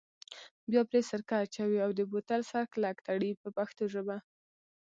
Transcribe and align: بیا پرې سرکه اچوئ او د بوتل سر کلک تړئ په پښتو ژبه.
بیا 0.69 0.81
پرې 0.89 1.01
سرکه 1.09 1.35
اچوئ 1.43 1.77
او 1.85 1.91
د 1.99 2.01
بوتل 2.11 2.41
سر 2.51 2.63
کلک 2.73 2.95
تړئ 3.07 3.31
په 3.41 3.49
پښتو 3.57 3.83
ژبه. 3.93 4.17